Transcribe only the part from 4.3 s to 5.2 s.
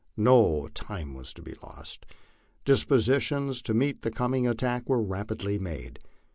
attack were